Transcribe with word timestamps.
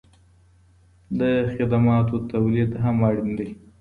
د 1.19 1.21
خدماتو 1.55 2.15
تولید 2.31 2.71
هم 2.83 2.97
اړین 3.09 3.29
دی. 3.37 3.49